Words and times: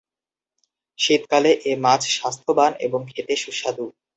শীতকালে 0.99 1.51
এ 1.65 1.73
মাছ 1.83 2.01
স্বাস্থ্যবান 2.15 2.71
এবং 2.85 2.99
খেতে 3.11 3.33
সুস্বাদু। 3.37 3.85